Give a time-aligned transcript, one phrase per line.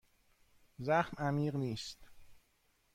[0.79, 2.07] زخم عمیق نیست.